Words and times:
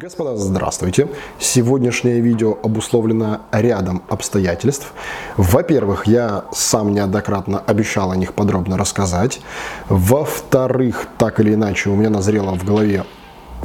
Господа, 0.00 0.34
здравствуйте! 0.34 1.08
Сегодняшнее 1.38 2.20
видео 2.20 2.56
обусловлено 2.62 3.42
рядом 3.52 4.02
обстоятельств. 4.08 4.94
Во-первых, 5.36 6.06
я 6.06 6.46
сам 6.52 6.94
неоднократно 6.94 7.58
обещал 7.58 8.10
о 8.10 8.16
них 8.16 8.32
подробно 8.32 8.78
рассказать. 8.78 9.42
Во-вторых, 9.90 11.06
так 11.18 11.38
или 11.40 11.52
иначе, 11.52 11.90
у 11.90 11.96
меня 11.96 12.08
назрело 12.08 12.56
в 12.56 12.64
голове 12.64 13.04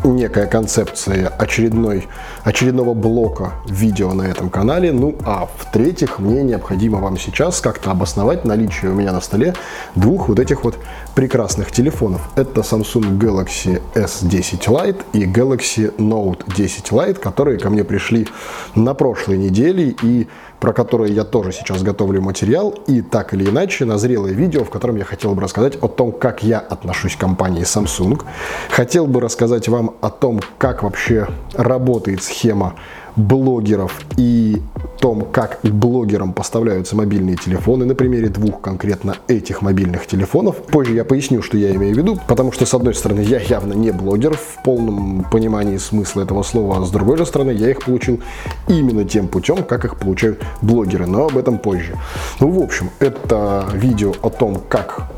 некая 0.03 0.45
концепция 0.47 1.29
очередной, 1.29 2.07
очередного 2.43 2.93
блока 2.93 3.53
видео 3.67 4.13
на 4.13 4.23
этом 4.23 4.49
канале. 4.49 4.91
Ну 4.91 5.15
а 5.25 5.47
в-третьих, 5.57 6.19
мне 6.19 6.43
необходимо 6.43 6.99
вам 6.99 7.17
сейчас 7.17 7.61
как-то 7.61 7.91
обосновать 7.91 8.45
наличие 8.45 8.91
у 8.91 8.93
меня 8.93 9.11
на 9.11 9.21
столе 9.21 9.53
двух 9.95 10.27
вот 10.27 10.39
этих 10.39 10.63
вот 10.63 10.77
прекрасных 11.15 11.71
телефонов. 11.71 12.21
Это 12.35 12.61
Samsung 12.61 13.17
Galaxy 13.17 13.81
S10 13.95 14.67
Lite 14.67 15.01
и 15.13 15.25
Galaxy 15.25 15.95
Note 15.97 16.43
10 16.55 16.91
Lite, 16.91 17.19
которые 17.19 17.57
ко 17.57 17.69
мне 17.69 17.83
пришли 17.85 18.27
на 18.75 18.93
прошлой 18.93 19.37
неделе 19.37 19.95
и 20.03 20.27
про 20.59 20.73
которые 20.73 21.13
я 21.13 21.23
тоже 21.23 21.51
сейчас 21.51 21.83
готовлю 21.83 22.21
материал, 22.21 22.73
и 22.87 23.01
так 23.01 23.33
или 23.33 23.49
иначе 23.49 23.85
назрелое 23.85 24.31
видео, 24.31 24.63
в 24.63 24.69
котором 24.69 24.95
я 24.97 25.05
хотел 25.05 25.35
бы 25.35 25.41
рассказать 25.41 25.75
о 25.81 25.87
том, 25.87 26.11
как 26.11 26.43
я 26.43 26.59
отношусь 26.59 27.15
к 27.15 27.19
компании 27.19 27.63
Samsung. 27.63 28.21
Хотел 28.69 29.07
бы 29.07 29.21
рассказать 29.21 29.67
вам 29.67 29.95
о 30.01 30.09
том, 30.09 30.41
как 30.57 30.83
вообще 30.83 31.27
работает 31.53 32.23
схема 32.23 32.75
блогеров 33.15 34.01
и 34.17 34.61
том, 34.99 35.25
как 35.31 35.59
блогерам 35.63 36.33
поставляются 36.33 36.95
мобильные 36.95 37.35
телефоны, 37.35 37.85
на 37.85 37.95
примере 37.95 38.29
двух 38.29 38.61
конкретно 38.61 39.17
этих 39.27 39.61
мобильных 39.61 40.07
телефонов. 40.07 40.57
Позже 40.57 40.93
я 40.93 41.05
поясню, 41.05 41.41
что 41.41 41.57
я 41.57 41.73
имею 41.75 41.93
в 41.93 41.97
виду, 41.97 42.19
потому 42.27 42.51
что, 42.51 42.65
с 42.65 42.73
одной 42.73 42.95
стороны, 42.95 43.19
я 43.19 43.39
явно 43.39 43.73
не 43.73 43.91
блогер 43.91 44.35
в 44.35 44.63
полном 44.63 45.25
понимании 45.29 45.77
смысла 45.77 46.21
этого 46.21 46.43
слова, 46.43 46.77
а 46.77 46.85
с 46.85 46.91
другой 46.91 47.17
же 47.17 47.25
стороны, 47.25 47.51
я 47.51 47.69
их 47.69 47.83
получил 47.83 48.19
именно 48.67 49.03
тем 49.05 49.27
путем, 49.27 49.63
как 49.63 49.85
их 49.85 49.97
получают 49.97 50.41
блогеры, 50.61 51.05
но 51.05 51.27
об 51.27 51.37
этом 51.37 51.59
позже. 51.59 51.95
Ну, 52.39 52.49
в 52.49 52.63
общем, 52.63 52.89
это 52.99 53.67
видео 53.73 54.13
о 54.21 54.29
том, 54.29 54.61
как 54.67 55.11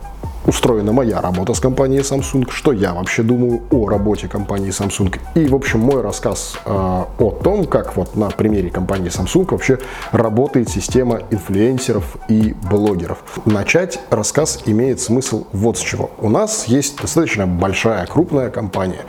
устроена 0.48 0.94
моя 0.94 1.22
работа 1.22 1.53
с 1.53 1.59
компанией 1.59 2.02
Samsung, 2.02 2.50
что 2.50 2.72
я 2.72 2.94
вообще 2.94 3.22
думаю 3.22 3.62
о 3.70 3.88
работе 3.90 4.28
компании 4.28 4.70
Samsung. 4.70 5.20
И, 5.36 5.45
в 5.48 5.56
общем, 5.56 5.81
мой 5.81 6.02
рассказ 6.02 6.58
э, 6.66 6.72
о 6.72 7.31
том, 7.44 7.66
как 7.66 7.95
вот 7.98 8.16
на 8.16 8.30
примере 8.30 8.70
компании 8.70 9.12
Samsung 9.12 9.45
вообще 9.52 9.78
работает 10.12 10.70
система 10.70 11.20
инфлюенсеров 11.30 12.16
и 12.30 12.56
блогеров. 12.70 13.20
Начать 13.45 14.00
рассказ 14.09 14.64
имеет 14.66 15.02
смысл 15.02 15.45
вот 15.52 15.78
с 15.78 15.81
чего. 15.81 16.09
У 16.20 16.30
нас 16.30 16.66
есть 16.66 17.00
достаточно 17.02 17.45
большая, 17.45 18.06
крупная 18.06 18.50
компания, 18.50 19.02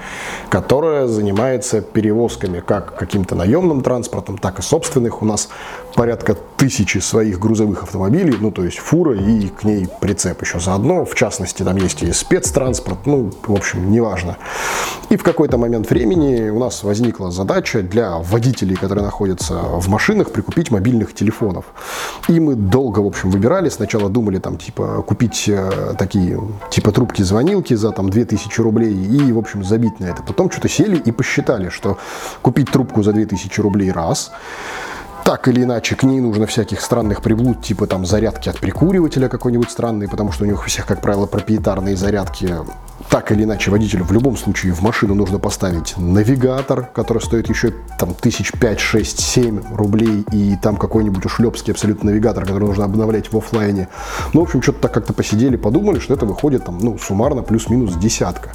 которая 0.51 1.07
занимается 1.07 1.81
перевозками 1.81 2.61
как 2.61 2.97
каким-то 2.97 3.37
наемным 3.37 3.83
транспортом, 3.83 4.39
так 4.39 4.59
и 4.59 4.63
собственных. 4.63 5.23
У 5.23 5.25
нас 5.25 5.49
порядка 5.95 6.37
тысячи 6.57 6.99
своих 6.99 7.39
грузовых 7.39 7.85
автомобилей, 7.85 8.37
ну 8.41 8.51
то 8.51 8.65
есть 8.65 8.79
фура 8.79 9.15
и 9.15 9.49
к 9.49 9.63
ней 9.65 9.87
прицеп 10.01 10.43
еще 10.43 10.59
заодно. 10.59 11.05
В 11.05 11.15
частности, 11.15 11.28
там 11.65 11.77
есть 11.77 12.03
и 12.03 12.13
спецтранспорт, 12.13 13.07
ну, 13.07 13.31
в 13.47 13.53
общем, 13.53 13.91
неважно. 13.91 14.37
И 15.11 15.17
в 15.17 15.23
какой-то 15.23 15.59
момент 15.59 15.91
времени 15.91 16.51
у 16.51 16.59
нас 16.59 16.83
возникла 16.83 17.31
задача 17.31 17.83
для 17.83 18.19
водителей, 18.19 18.77
которые 18.77 19.05
находятся 19.05 19.55
в 19.55 19.89
машинах, 19.89 20.31
прикупить 20.31 20.71
мобильных 20.71 21.15
телефонов. 21.15 21.65
И 22.29 22.41
мы 22.41 22.55
долго, 22.55 23.01
в 23.01 23.07
общем, 23.07 23.31
выбирали. 23.31 23.69
Сначала 23.69 24.09
думали 24.09 24.39
там, 24.39 24.57
типа, 24.57 25.03
купить 25.07 25.49
э, 25.49 25.95
такие, 25.99 26.41
типа, 26.71 26.93
трубки-звонилки 26.93 27.75
за 27.75 27.91
там 27.93 28.11
2000 28.11 28.61
рублей 28.61 28.95
и, 28.95 29.33
в 29.33 29.39
общем, 29.39 29.65
забить 29.65 30.01
на 30.01 30.07
это. 30.07 30.23
Потом 30.23 30.51
что-то 30.51 30.69
сели 30.69 30.97
и 30.97 31.13
посчитали, 31.13 31.69
что 31.71 31.99
купить 32.43 32.71
трубку 32.71 33.03
за 33.03 33.13
2000 33.13 33.61
рублей 33.61 33.93
раз– 33.93 34.31
так 35.29 35.47
или 35.47 35.63
иначе 35.63 35.95
к 35.95 36.05
ней 36.05 36.23
нужно 36.23 36.47
всяких 36.47 36.81
странных 36.81 37.21
приблуд, 37.21 37.61
типа 37.61 37.87
там 37.87 38.07
зарядки 38.07 38.49
от 38.49 38.59
прикуривателя 38.59 39.29
какой-нибудь 39.29 39.71
странный, 39.71 40.09
потому 40.09 40.33
что 40.33 40.45
у 40.45 40.47
них 40.47 40.59
у 40.59 40.67
всех, 40.67 40.87
как 40.87 41.03
правило, 41.03 41.27
проприетарные 41.27 41.97
зарядки 41.99 42.55
так 43.11 43.33
или 43.33 43.45
иначе 43.45 43.71
водителю 43.71 44.05
в 44.05 44.13
любом 44.13 44.37
случае 44.37 44.73
в 44.73 44.83
машину 44.83 45.15
нужно 45.15 45.39
поставить 45.39 45.95
навигатор, 45.97 46.85
который 46.95 47.23
стоит 47.23 47.49
еще 47.49 47.73
там 47.99 48.15
тысяч 48.15 48.53
пять, 48.53 48.81
шесть, 48.81 49.21
семь 49.21 49.61
рублей, 49.71 50.25
и 50.33 50.57
там 50.61 50.77
какой-нибудь 50.77 51.25
ушлепский 51.25 51.73
абсолютно 51.73 52.11
навигатор, 52.11 52.45
который 52.45 52.65
нужно 52.65 52.85
обновлять 52.85 53.33
в 53.33 53.37
офлайне. 53.37 53.89
Ну, 54.35 54.41
в 54.41 54.45
общем, 54.45 54.63
что-то 54.63 54.81
так 54.81 54.95
как-то 54.95 55.13
посидели, 55.13 55.57
подумали, 55.57 56.01
что 56.01 56.15
это 56.15 56.27
выходит 56.27 56.65
там, 56.65 56.79
ну, 56.79 56.99
суммарно 56.99 57.43
плюс-минус 57.43 57.95
десятка. 57.95 58.51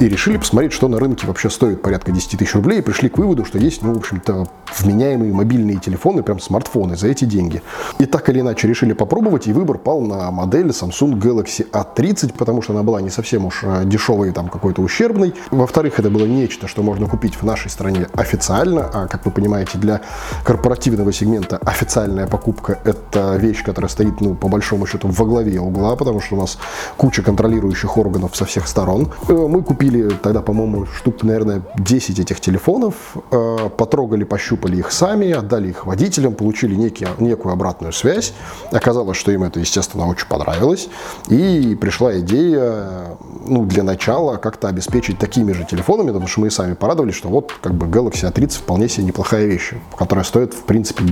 И 0.00 0.08
решили 0.08 0.38
посмотреть, 0.38 0.72
что 0.72 0.88
на 0.88 0.98
рынке 0.98 1.26
вообще 1.26 1.50
стоит 1.50 1.82
порядка 1.82 2.10
10 2.10 2.38
тысяч 2.38 2.54
рублей, 2.54 2.78
и 2.78 2.82
пришли 2.82 3.08
к 3.08 3.18
выводу, 3.18 3.44
что 3.44 3.58
есть, 3.58 3.82
ну, 3.82 3.94
в 3.94 3.98
общем-то, 3.98 4.48
вменяемые 4.78 5.32
мобильные 5.32 5.76
телефоны, 5.88 6.22
прям 6.22 6.40
смартфоны 6.40 6.96
за 6.96 7.08
эти 7.08 7.24
деньги. 7.24 7.62
И 8.00 8.06
так 8.06 8.28
или 8.28 8.40
иначе 8.40 8.68
решили 8.68 8.92
попробовать, 8.92 9.46
и 9.46 9.52
выбор 9.52 9.78
пал 9.78 10.00
на 10.00 10.30
модель 10.30 10.68
Samsung 10.68 11.20
Galaxy 11.20 11.64
A30, 11.70 12.34
потому 12.36 12.62
что 12.62 12.72
она 12.72 12.82
была 12.82 13.00
не 13.00 13.10
совсем 13.10 13.46
уж 13.46 13.64
Э, 13.68 13.84
дешевый, 13.84 14.32
там 14.32 14.48
какой-то 14.48 14.82
ущербный. 14.82 15.34
Во-вторых, 15.50 15.98
это 15.98 16.10
было 16.10 16.26
нечто, 16.26 16.68
что 16.68 16.82
можно 16.82 17.06
купить 17.06 17.34
в 17.34 17.42
нашей 17.44 17.70
стране 17.70 18.06
официально, 18.14 18.90
а 18.92 19.06
как 19.06 19.26
вы 19.26 19.30
понимаете, 19.30 19.78
для 19.78 20.00
корпоративного 20.44 21.12
сегмента 21.12 21.58
официальная 21.58 22.26
покупка– 22.26 22.78
это 22.84 23.36
вещь, 23.36 23.62
которая 23.64 23.88
стоит, 23.88 24.20
ну, 24.20 24.34
по 24.34 24.48
большому 24.48 24.86
счету, 24.86 25.08
во 25.08 25.24
главе 25.24 25.60
угла, 25.60 25.96
потому 25.96 26.20
что 26.20 26.36
у 26.36 26.38
нас 26.38 26.58
куча 26.96 27.22
контролирующих 27.22 27.96
органов 27.98 28.36
со 28.36 28.44
всех 28.44 28.66
сторон. 28.68 29.12
Э, 29.28 29.32
мы 29.32 29.62
купили 29.62 30.08
тогда, 30.22 30.40
по-моему, 30.40 30.86
штук, 30.86 31.22
наверное, 31.22 31.62
10 31.78 32.18
этих 32.18 32.40
телефонов, 32.40 32.94
э, 33.30 33.68
потрогали, 33.76 34.24
пощупали 34.24 34.76
их 34.76 34.92
сами, 34.92 35.30
отдали 35.30 35.68
их 35.68 35.77
водителям, 35.86 36.34
получили 36.34 36.74
некий, 36.74 37.06
некую 37.18 37.52
обратную 37.52 37.92
связь. 37.92 38.32
Оказалось, 38.70 39.16
что 39.16 39.32
им 39.32 39.42
это, 39.42 39.60
естественно, 39.60 40.06
очень 40.06 40.26
понравилось. 40.26 40.88
И 41.28 41.76
пришла 41.80 42.18
идея, 42.20 43.16
ну, 43.46 43.64
для 43.64 43.82
начала 43.82 44.36
как-то 44.36 44.68
обеспечить 44.68 45.18
такими 45.18 45.52
же 45.52 45.64
телефонами, 45.64 46.08
потому 46.08 46.26
что 46.26 46.40
мы 46.40 46.48
и 46.48 46.50
сами 46.50 46.74
порадовались, 46.74 47.14
что 47.14 47.28
вот 47.28 47.52
как 47.62 47.74
бы 47.74 47.86
Galaxy 47.86 48.30
A30 48.30 48.58
вполне 48.58 48.88
себе 48.88 49.06
неплохая 49.06 49.46
вещь, 49.46 49.72
которая 49.96 50.24
стоит, 50.24 50.54
в 50.54 50.62
принципе, 50.62 51.04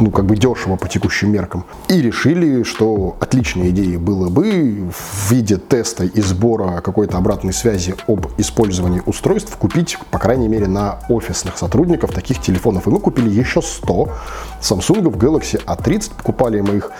ну, 0.00 0.10
как 0.10 0.26
бы 0.26 0.36
дешево 0.36 0.76
по 0.76 0.88
текущим 0.88 1.30
меркам. 1.32 1.64
И 1.88 2.00
решили, 2.00 2.62
что 2.62 3.16
отличной 3.20 3.70
идеей 3.70 3.96
было 3.96 4.28
бы 4.28 4.90
в 4.90 5.30
виде 5.30 5.56
теста 5.56 6.04
и 6.04 6.20
сбора 6.20 6.80
какой-то 6.80 7.16
обратной 7.18 7.52
связи 7.52 7.94
об 8.06 8.26
использовании 8.38 9.02
устройств 9.04 9.56
купить, 9.56 9.98
по 10.10 10.18
крайней 10.18 10.48
мере, 10.48 10.66
на 10.66 11.00
офисных 11.08 11.58
сотрудников 11.58 12.12
таких 12.12 12.40
телефонов. 12.40 12.86
И 12.86 12.90
мы 12.90 13.00
купили 13.00 13.28
еще 13.28 13.62
100 13.62 13.97
Samsung 14.60 15.02
Galaxy 15.02 15.62
A30. 15.64 16.12
Покупали 16.16 16.60
мы 16.60 16.76
их 16.76 16.90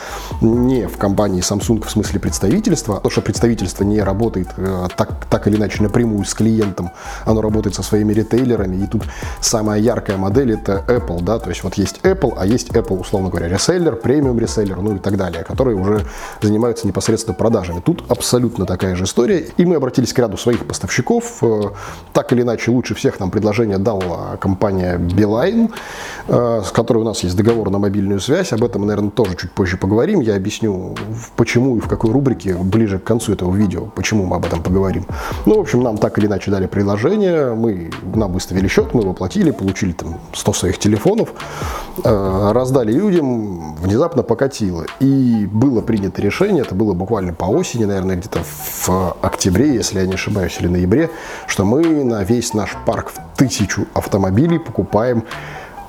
не 0.40 0.86
в 0.86 0.96
компании 0.96 1.42
Samsung 1.42 1.84
в 1.86 1.90
смысле 1.90 2.20
представительства, 2.20 2.94
потому 2.94 3.10
что 3.10 3.22
представительство 3.22 3.84
не 3.84 4.00
работает 4.00 4.48
э, 4.56 4.88
так, 4.96 5.26
так 5.26 5.46
или 5.46 5.56
иначе 5.56 5.82
напрямую 5.82 6.24
с 6.24 6.34
клиентом, 6.34 6.90
оно 7.24 7.40
работает 7.40 7.74
со 7.74 7.82
своими 7.82 8.12
ритейлерами, 8.12 8.84
и 8.84 8.86
тут 8.86 9.04
самая 9.40 9.80
яркая 9.80 10.16
модель 10.16 10.52
это 10.52 10.84
Apple, 10.86 11.22
да, 11.22 11.38
то 11.38 11.50
есть 11.50 11.64
вот 11.64 11.74
есть 11.74 12.00
Apple, 12.02 12.34
а 12.36 12.46
есть 12.46 12.70
Apple, 12.70 13.00
условно 13.00 13.28
говоря, 13.28 13.48
реселлер, 13.48 13.96
премиум 13.96 14.38
реселлер, 14.38 14.80
ну 14.80 14.96
и 14.96 14.98
так 14.98 15.16
далее, 15.16 15.44
которые 15.44 15.76
уже 15.76 16.06
занимаются 16.40 16.86
непосредственно 16.86 17.34
продажами. 17.34 17.80
Тут 17.80 18.04
абсолютно 18.08 18.66
такая 18.66 18.94
же 18.96 19.04
история, 19.04 19.38
и 19.56 19.66
мы 19.66 19.76
обратились 19.76 20.12
к 20.12 20.18
ряду 20.18 20.36
своих 20.36 20.66
поставщиков, 20.66 21.38
э, 21.42 21.60
так 22.12 22.32
или 22.32 22.42
иначе 22.42 22.70
лучше 22.70 22.94
всех 22.94 23.20
нам 23.20 23.30
предложение 23.30 23.78
дала 23.78 24.36
компания 24.40 24.98
Beeline, 24.98 25.70
э, 26.28 26.62
которой 26.88 27.00
у 27.00 27.04
нас 27.04 27.22
есть 27.22 27.36
договор 27.36 27.68
на 27.68 27.78
мобильную 27.78 28.18
связь, 28.18 28.54
об 28.54 28.64
этом, 28.64 28.86
наверное, 28.86 29.10
тоже 29.10 29.36
чуть 29.36 29.52
позже 29.52 29.76
поговорим, 29.76 30.20
я 30.20 30.36
объясню, 30.36 30.96
почему 31.36 31.76
и 31.76 31.80
в 31.80 31.86
какой 31.86 32.12
рубрике 32.12 32.54
ближе 32.54 32.98
к 32.98 33.04
концу 33.04 33.34
этого 33.34 33.54
видео, 33.54 33.84
почему 33.94 34.24
мы 34.24 34.36
об 34.36 34.46
этом 34.46 34.62
поговорим. 34.62 35.04
Ну, 35.44 35.56
в 35.56 35.60
общем, 35.60 35.82
нам 35.82 35.98
так 35.98 36.18
или 36.18 36.26
иначе 36.26 36.50
дали 36.50 36.66
приложение, 36.66 37.52
мы, 37.52 37.90
нам 38.14 38.32
выставили 38.32 38.68
счет, 38.68 38.94
мы 38.94 39.02
его 39.02 39.12
платили, 39.12 39.50
получили 39.50 39.92
там 39.92 40.18
100 40.32 40.52
своих 40.54 40.78
телефонов, 40.78 41.34
э, 42.02 42.52
раздали 42.54 42.90
людям, 42.90 43.74
внезапно 43.74 44.22
покатило. 44.22 44.86
И 44.98 45.46
было 45.52 45.82
принято 45.82 46.22
решение, 46.22 46.62
это 46.62 46.74
было 46.74 46.94
буквально 46.94 47.34
по 47.34 47.44
осени, 47.44 47.84
наверное, 47.84 48.16
где-то 48.16 48.40
в 48.42 49.16
октябре, 49.20 49.74
если 49.74 50.00
я 50.00 50.06
не 50.06 50.14
ошибаюсь, 50.14 50.56
или 50.58 50.68
ноябре, 50.68 51.10
что 51.48 51.66
мы 51.66 52.02
на 52.02 52.24
весь 52.24 52.54
наш 52.54 52.74
парк 52.86 53.10
в 53.10 53.36
тысячу 53.36 53.86
автомобилей 53.92 54.58
покупаем 54.58 55.24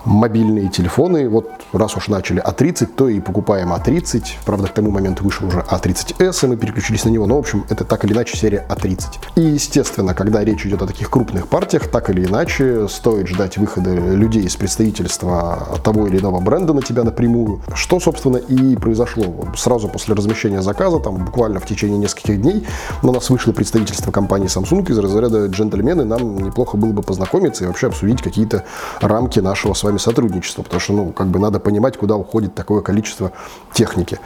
мобильные 0.05 0.69
телефоны. 0.69 1.29
Вот 1.29 1.49
раз 1.73 1.95
уж 1.97 2.07
начали 2.07 2.41
А30, 2.41 2.87
то 2.95 3.09
и 3.09 3.19
покупаем 3.19 3.73
А30. 3.73 4.23
Правда, 4.45 4.67
к 4.67 4.73
тому 4.73 4.91
моменту 4.91 5.23
вышел 5.23 5.47
уже 5.47 5.59
А30s, 5.69 6.43
и 6.43 6.47
мы 6.47 6.57
переключились 6.57 7.05
на 7.05 7.09
него. 7.09 7.25
Но, 7.25 7.35
в 7.35 7.39
общем, 7.39 7.65
это 7.69 7.83
так 7.83 8.05
или 8.05 8.13
иначе 8.13 8.37
серия 8.37 8.65
А30. 8.69 9.01
И, 9.35 9.41
естественно, 9.41 10.13
когда 10.13 10.43
речь 10.43 10.65
идет 10.65 10.81
о 10.81 10.87
таких 10.87 11.09
крупных 11.09 11.47
партиях, 11.47 11.87
так 11.87 12.09
или 12.09 12.25
иначе, 12.25 12.87
стоит 12.87 13.27
ждать 13.27 13.57
выхода 13.57 13.93
людей 13.93 14.43
из 14.43 14.55
представительства 14.55 15.79
того 15.83 16.07
или 16.07 16.19
иного 16.19 16.39
бренда 16.39 16.73
на 16.73 16.81
тебя 16.81 17.03
напрямую. 17.03 17.61
Что, 17.73 17.99
собственно, 17.99 18.37
и 18.37 18.75
произошло. 18.75 19.47
Сразу 19.55 19.87
после 19.87 20.15
размещения 20.15 20.61
заказа, 20.61 20.99
там 20.99 21.17
буквально 21.25 21.59
в 21.59 21.65
течение 21.65 21.97
нескольких 21.97 22.41
дней, 22.41 22.65
на 23.03 23.11
нас 23.11 23.29
вышло 23.29 23.51
представительство 23.51 24.11
компании 24.11 24.47
Samsung 24.47 24.89
из 24.89 24.97
разряда 24.97 25.47
джентльмены. 25.47 26.05
Нам 26.05 26.37
неплохо 26.39 26.77
было 26.77 26.91
бы 26.91 27.01
познакомиться 27.01 27.63
и 27.63 27.67
вообще 27.67 27.87
обсудить 27.87 28.21
какие-то 28.21 28.63
рамки 29.01 29.39
нашего 29.39 29.73
с 29.73 29.83
вами 29.89 29.97
сотрудничества, 29.97 30.63
потому 30.63 30.79
что, 30.79 30.93
ну, 30.93 31.11
как 31.11 31.27
бы 31.27 31.39
надо 31.39 31.59
понимать, 31.59 31.97
куда 31.97 32.15
уходит 32.15 32.55
такое 32.55 32.81
количество 32.81 33.31
техники. 33.73 34.19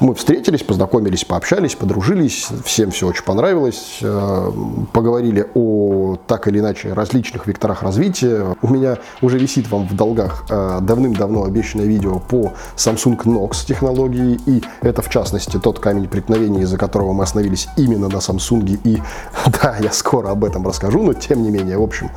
Мы 0.00 0.14
встретились, 0.14 0.62
познакомились, 0.62 1.24
пообщались, 1.24 1.74
подружились, 1.74 2.48
всем 2.64 2.90
все 2.90 3.06
очень 3.06 3.24
понравилось, 3.24 3.98
э, 4.02 4.52
поговорили 4.92 5.46
о 5.54 6.16
так 6.26 6.48
или 6.48 6.58
иначе 6.58 6.92
различных 6.92 7.46
векторах 7.46 7.82
развития. 7.82 8.56
У 8.62 8.68
меня 8.68 8.98
уже 9.22 9.38
висит 9.38 9.70
вам 9.70 9.86
в 9.88 9.94
долгах 9.94 10.44
э, 10.50 10.78
давным-давно 10.82 11.44
обещанное 11.44 11.86
видео 11.86 12.18
по 12.18 12.52
Samsung 12.76 13.16
Knox 13.24 13.66
технологии, 13.66 14.38
и 14.46 14.62
это 14.82 15.02
в 15.02 15.08
частности 15.08 15.58
тот 15.58 15.78
камень 15.78 16.08
преткновения, 16.08 16.62
из-за 16.62 16.78
которого 16.78 17.12
мы 17.12 17.24
остановились 17.24 17.68
именно 17.76 18.08
на 18.08 18.18
Samsung, 18.18 18.80
и 18.84 19.02
да, 19.62 19.76
я 19.80 19.92
скоро 19.92 20.30
об 20.30 20.44
этом 20.44 20.66
расскажу, 20.66 21.02
но 21.02 21.12
тем 21.12 21.42
не 21.42 21.50
менее, 21.50 21.78
в 21.78 21.82
общем, 21.82 22.10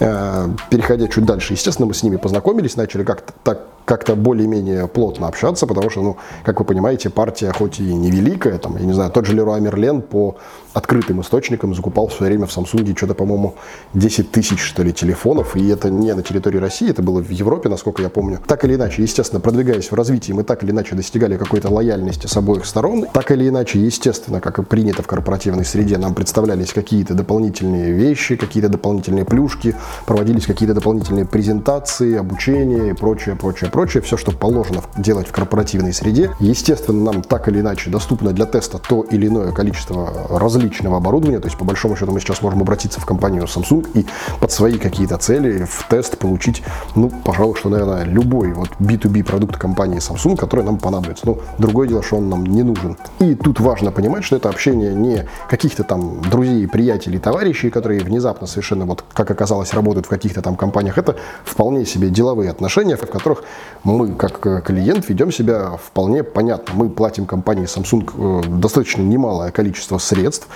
э, 0.00 0.48
переходя 0.70 1.06
чуть 1.08 1.24
дальше, 1.24 1.52
естественно, 1.52 1.86
мы 1.86 1.94
с 1.94 2.02
ними 2.02 2.16
познакомились, 2.16 2.31
начали 2.76 3.04
как-то 3.04 3.32
так 3.44 3.71
как-то 3.84 4.16
более-менее 4.16 4.86
плотно 4.88 5.28
общаться, 5.28 5.66
потому 5.66 5.90
что, 5.90 6.02
ну, 6.02 6.16
как 6.44 6.60
вы 6.60 6.64
понимаете, 6.64 7.10
партия 7.10 7.52
хоть 7.52 7.80
и 7.80 7.94
невеликая, 7.94 8.58
там, 8.58 8.76
я 8.76 8.84
не 8.84 8.92
знаю, 8.92 9.10
тот 9.10 9.26
же 9.26 9.34
Леруа 9.34 9.58
Мерлен 9.60 10.02
по 10.02 10.36
открытым 10.72 11.20
источникам 11.20 11.74
закупал 11.74 12.08
в 12.08 12.12
свое 12.12 12.32
время 12.32 12.46
в 12.46 12.56
Samsung 12.56 12.96
что-то, 12.96 13.14
по-моему, 13.14 13.54
10 13.94 14.30
тысяч, 14.30 14.60
что 14.60 14.82
ли, 14.82 14.92
телефонов, 14.92 15.56
и 15.56 15.68
это 15.68 15.90
не 15.90 16.14
на 16.14 16.22
территории 16.22 16.58
России, 16.58 16.90
это 16.90 17.02
было 17.02 17.22
в 17.22 17.30
Европе, 17.30 17.68
насколько 17.68 18.02
я 18.02 18.08
помню. 18.08 18.40
Так 18.46 18.64
или 18.64 18.74
иначе, 18.74 19.02
естественно, 19.02 19.40
продвигаясь 19.40 19.90
в 19.90 19.94
развитии, 19.94 20.32
мы 20.32 20.44
так 20.44 20.62
или 20.62 20.70
иначе 20.70 20.94
достигали 20.94 21.36
какой-то 21.36 21.68
лояльности 21.70 22.26
с 22.26 22.36
обоих 22.36 22.64
сторон. 22.64 23.06
Так 23.12 23.30
или 23.30 23.48
иначе, 23.48 23.78
естественно, 23.80 24.40
как 24.40 24.58
и 24.58 24.62
принято 24.62 25.02
в 25.02 25.06
корпоративной 25.06 25.64
среде, 25.64 25.98
нам 25.98 26.14
представлялись 26.14 26.72
какие-то 26.72 27.14
дополнительные 27.14 27.92
вещи, 27.92 28.36
какие-то 28.36 28.68
дополнительные 28.68 29.24
плюшки, 29.24 29.76
проводились 30.06 30.46
какие-то 30.46 30.74
дополнительные 30.74 31.26
презентации, 31.26 32.16
обучение 32.16 32.90
и 32.90 32.92
прочее, 32.94 33.36
прочее, 33.36 33.70
прочее, 33.72 34.02
все, 34.02 34.16
что 34.16 34.30
положено 34.30 34.82
делать 34.96 35.26
в 35.26 35.32
корпоративной 35.32 35.92
среде. 35.92 36.30
Естественно, 36.38 37.12
нам 37.12 37.22
так 37.22 37.48
или 37.48 37.60
иначе 37.60 37.90
доступно 37.90 38.32
для 38.32 38.46
теста 38.46 38.78
то 38.78 39.02
или 39.02 39.26
иное 39.26 39.50
количество 39.50 40.28
различного 40.38 40.98
оборудования, 40.98 41.40
то 41.40 41.48
есть 41.48 41.58
по 41.58 41.64
большому 41.64 41.96
счету 41.96 42.12
мы 42.12 42.20
сейчас 42.20 42.42
можем 42.42 42.60
обратиться 42.60 43.00
в 43.00 43.06
компанию 43.06 43.44
Samsung 43.44 43.88
и 43.94 44.06
под 44.38 44.52
свои 44.52 44.78
какие-то 44.78 45.16
цели 45.16 45.64
в 45.64 45.86
тест 45.88 46.18
получить, 46.18 46.62
ну, 46.94 47.10
пожалуй, 47.24 47.56
что, 47.56 47.68
наверное, 47.70 48.04
любой 48.04 48.52
вот 48.52 48.68
B2B 48.78 49.24
продукт 49.24 49.56
компании 49.56 49.98
Samsung, 49.98 50.36
который 50.36 50.64
нам 50.64 50.78
понадобится. 50.78 51.26
Но 51.26 51.38
другое 51.58 51.88
дело, 51.88 52.02
что 52.02 52.18
он 52.18 52.28
нам 52.28 52.44
не 52.44 52.62
нужен. 52.62 52.96
И 53.20 53.34
тут 53.34 53.58
важно 53.60 53.90
понимать, 53.90 54.24
что 54.24 54.36
это 54.36 54.50
общение 54.50 54.94
не 54.94 55.26
каких-то 55.48 55.82
там 55.82 56.20
друзей, 56.20 56.68
приятелей, 56.68 57.18
товарищей, 57.18 57.70
которые 57.70 58.00
внезапно 58.00 58.46
совершенно, 58.46 58.84
вот 58.84 59.04
как 59.14 59.30
оказалось, 59.30 59.72
работают 59.72 60.06
в 60.06 60.08
каких-то 60.10 60.42
там 60.42 60.56
компаниях. 60.56 60.98
Это 60.98 61.16
вполне 61.44 61.86
себе 61.86 62.10
деловые 62.10 62.50
отношения, 62.50 62.96
в 62.96 63.00
которых 63.00 63.44
мы, 63.84 64.14
как 64.14 64.46
э, 64.46 64.60
клиент, 64.64 65.08
ведем 65.08 65.32
себя 65.32 65.72
вполне 65.82 66.22
понятно. 66.22 66.74
Мы 66.74 66.88
платим 66.88 67.26
компании 67.26 67.64
Samsung 67.64 68.42
э, 68.44 68.48
достаточно 68.48 69.02
немалое 69.02 69.50
количество 69.50 69.98
средств 69.98 70.48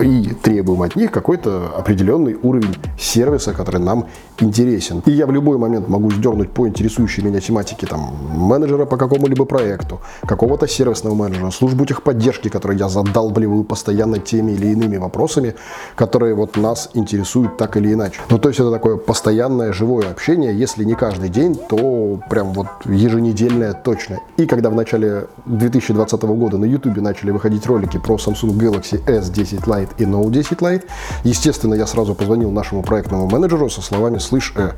и 0.00 0.34
требуем 0.42 0.82
от 0.82 0.96
них 0.96 1.10
какой-то 1.10 1.72
определенный 1.76 2.36
уровень 2.42 2.76
сервиса, 2.98 3.52
который 3.52 3.80
нам 3.80 4.06
интересен. 4.40 5.02
И 5.06 5.12
я 5.12 5.26
в 5.26 5.32
любой 5.32 5.58
момент 5.58 5.88
могу 5.88 6.10
сдернуть 6.10 6.50
по 6.50 6.66
интересующей 6.66 7.22
меня 7.22 7.40
тематике 7.40 7.86
там, 7.86 8.16
менеджера 8.34 8.84
по 8.84 8.96
какому-либо 8.96 9.44
проекту, 9.44 10.00
какого-то 10.26 10.66
сервисного 10.66 11.14
менеджера, 11.14 11.50
службу 11.50 11.86
техподдержки, 11.86 12.48
которой 12.48 12.78
я 12.78 12.88
задалбливаю 12.88 13.64
постоянно 13.64 14.18
теми 14.18 14.52
или 14.52 14.68
иными 14.68 14.96
вопросами, 14.96 15.54
которые 15.94 16.34
вот 16.34 16.56
нас 16.56 16.90
интересуют 16.94 17.56
так 17.56 17.76
или 17.76 17.92
иначе. 17.92 18.20
Ну, 18.28 18.38
то 18.38 18.48
есть 18.48 18.60
это 18.60 18.70
такое 18.70 18.96
постоянное 18.96 19.72
живое 19.72 20.10
общение, 20.10 20.56
если 20.58 20.84
не 20.84 20.94
каждый 20.94 21.28
день, 21.28 21.54
то 21.54 22.20
прям 22.28 22.51
вот 22.52 22.66
еженедельное 22.84 23.72
точно. 23.72 24.20
И 24.36 24.46
когда 24.46 24.70
в 24.70 24.74
начале 24.74 25.26
2020 25.46 26.22
года 26.22 26.58
на 26.58 26.64
YouTube 26.64 26.96
начали 26.98 27.30
выходить 27.30 27.66
ролики 27.66 27.98
про 27.98 28.16
Samsung 28.16 28.52
Galaxy 28.56 29.02
S10 29.04 29.64
Lite 29.64 29.90
и 29.98 30.04
Note 30.04 30.30
10 30.30 30.58
Lite, 30.58 30.84
естественно, 31.24 31.74
я 31.74 31.86
сразу 31.86 32.14
позвонил 32.14 32.50
нашему 32.50 32.82
проектному 32.82 33.28
менеджеру 33.28 33.68
со 33.70 33.82
словами 33.82 34.18
«Слышь, 34.18 34.52
э, 34.56 34.70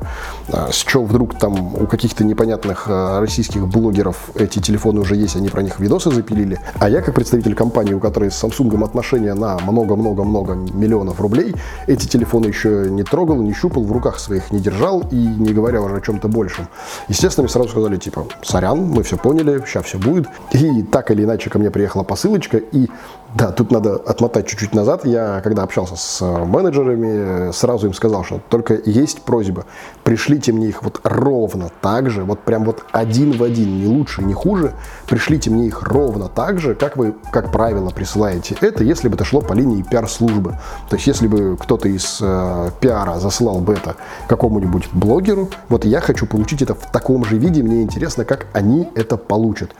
а 0.52 0.70
с 0.70 0.76
чего 0.76 1.04
вдруг 1.04 1.38
там 1.38 1.74
у 1.74 1.86
каких-то 1.86 2.24
непонятных 2.24 2.84
э, 2.88 3.18
российских 3.20 3.66
блогеров 3.66 4.30
эти 4.34 4.60
телефоны 4.60 5.00
уже 5.00 5.16
есть, 5.16 5.36
они 5.36 5.48
про 5.48 5.62
них 5.62 5.80
видосы 5.80 6.10
запилили, 6.10 6.58
а 6.78 6.88
я 6.88 7.02
как 7.02 7.14
представитель 7.14 7.54
компании, 7.54 7.94
у 7.94 8.00
которой 8.00 8.30
с 8.30 8.42
Samsung 8.42 8.84
отношения 8.84 9.34
на 9.34 9.58
много-много-много 9.58 10.54
миллионов 10.54 11.20
рублей, 11.20 11.54
эти 11.86 12.06
телефоны 12.06 12.46
еще 12.46 12.88
не 12.90 13.02
трогал, 13.02 13.42
не 13.42 13.52
щупал, 13.52 13.82
в 13.82 13.92
руках 13.92 14.18
своих 14.18 14.50
не 14.50 14.60
держал 14.60 15.02
и 15.10 15.16
не 15.16 15.52
говоря 15.52 15.80
уже 15.82 15.96
о 15.96 16.00
чем-то 16.00 16.28
большем. 16.28 16.68
Естественно, 17.08 17.44
мне 17.44 17.52
сразу 17.64 17.68
сказали, 17.68 17.96
типа, 17.96 18.26
сорян, 18.42 18.78
мы 18.78 19.02
все 19.02 19.16
поняли, 19.16 19.62
сейчас 19.66 19.86
все 19.86 19.98
будет. 19.98 20.26
И 20.52 20.82
так 20.82 21.10
или 21.10 21.24
иначе 21.24 21.50
ко 21.50 21.58
мне 21.58 21.70
приехала 21.70 22.02
посылочка, 22.02 22.58
и 22.58 22.88
да, 23.34 23.50
тут 23.50 23.72
надо 23.72 23.96
отмотать 23.96 24.46
чуть-чуть 24.46 24.74
назад. 24.74 25.04
Я, 25.04 25.40
когда 25.42 25.64
общался 25.64 25.96
с 25.96 26.22
э, 26.22 26.44
менеджерами, 26.44 27.50
сразу 27.50 27.88
им 27.88 27.94
сказал, 27.94 28.22
что 28.22 28.40
только 28.48 28.78
есть 28.84 29.22
просьба, 29.22 29.64
пришлите 30.04 30.52
мне 30.52 30.68
их 30.68 30.84
вот 30.84 31.00
ровно 31.02 31.68
так 31.80 32.10
же, 32.10 32.22
вот 32.22 32.40
прям 32.40 32.64
вот 32.64 32.84
один 32.92 33.32
в 33.32 33.42
один, 33.42 33.80
не 33.80 33.86
лучше, 33.86 34.22
не 34.22 34.34
хуже, 34.34 34.74
пришлите 35.08 35.50
мне 35.50 35.66
их 35.66 35.82
ровно 35.82 36.28
так 36.28 36.60
же, 36.60 36.76
как 36.76 36.96
вы, 36.96 37.14
как 37.32 37.50
правило, 37.50 37.90
присылаете 37.90 38.56
это, 38.60 38.84
если 38.84 39.08
бы 39.08 39.16
это 39.16 39.24
шло 39.24 39.40
по 39.40 39.52
линии 39.52 39.82
пиар-службы. 39.82 40.56
То 40.88 40.94
есть, 40.94 41.08
если 41.08 41.26
бы 41.26 41.56
кто-то 41.56 41.88
из 41.88 42.18
э, 42.20 42.70
пиара 42.78 43.18
засылал 43.18 43.58
бы 43.58 43.72
это 43.72 43.96
какому-нибудь 44.28 44.90
блогеру, 44.92 45.50
вот 45.68 45.84
я 45.84 46.00
хочу 46.00 46.26
получить 46.26 46.62
это 46.62 46.74
в 46.74 46.92
таком 46.92 47.24
же 47.24 47.36
виде, 47.36 47.53
мне 47.62 47.82
интересно, 47.82 48.24
как 48.24 48.46
они 48.52 48.88
это 48.94 49.16
получат. 49.16 49.74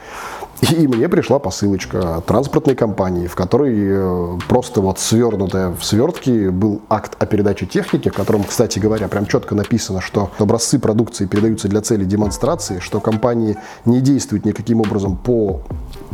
И 0.61 0.87
мне 0.87 1.09
пришла 1.09 1.37
посылочка 1.37 2.23
транспортной 2.25 2.75
компании, 2.75 3.27
в 3.27 3.35
которой 3.35 3.75
э, 3.75 4.37
просто 4.47 4.79
вот 4.79 4.99
свернутая 4.99 5.71
в 5.71 5.83
свертке 5.83 6.49
был 6.49 6.81
акт 6.89 7.15
о 7.19 7.25
передаче 7.25 7.65
техники, 7.65 8.09
в 8.09 8.13
котором, 8.13 8.43
кстати 8.43 8.79
говоря, 8.79 9.07
прям 9.09 9.25
четко 9.25 9.53
написано, 9.53 9.99
что 9.99 10.31
образцы 10.39 10.79
продукции 10.79 11.25
передаются 11.25 11.67
для 11.67 11.81
цели 11.81 12.05
демонстрации, 12.05 12.79
что 12.79 13.01
компании 13.01 13.57
не 13.83 13.99
действуют 13.99 14.45
никаким 14.45 14.79
образом 14.79 15.17
по 15.17 15.61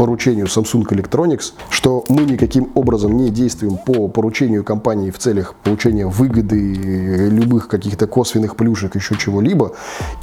поручению 0.01 0.47
Samsung 0.47 0.83
Electronics, 0.89 1.53
что 1.69 2.03
мы 2.09 2.23
никаким 2.23 2.71
образом 2.73 3.15
не 3.17 3.29
действуем 3.29 3.77
по 3.77 4.07
поручению 4.07 4.63
компании 4.63 5.11
в 5.11 5.19
целях 5.19 5.53
получения 5.63 6.07
выгоды, 6.07 7.29
любых 7.29 7.67
каких-то 7.67 8.07
косвенных 8.07 8.55
плюшек, 8.55 8.95
еще 8.95 9.15
чего-либо, 9.15 9.73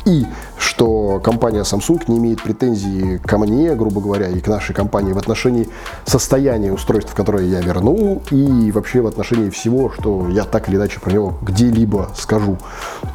и 0.04 0.26
что 0.58 1.20
компания 1.22 1.60
Samsung 1.60 2.02
не 2.08 2.18
имеет 2.18 2.42
претензий 2.42 3.18
ко 3.18 3.38
мне, 3.38 3.72
грубо 3.76 4.00
говоря, 4.00 4.26
и 4.26 4.40
к 4.40 4.48
нашей 4.48 4.74
компании 4.74 5.12
в 5.12 5.18
отношении 5.18 5.68
состояния 6.04 6.72
устройств, 6.72 7.14
которые 7.14 7.48
я 7.48 7.60
верну, 7.60 8.20
и 8.32 8.72
вообще 8.72 9.00
в 9.00 9.06
отношении 9.06 9.48
всего, 9.48 9.92
что 9.92 10.28
я 10.28 10.42
так 10.42 10.68
или 10.68 10.74
иначе 10.74 10.98
про 10.98 11.12
него 11.12 11.38
где-либо 11.42 12.08
скажу. 12.16 12.58